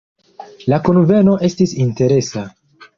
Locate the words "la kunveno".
0.73-1.37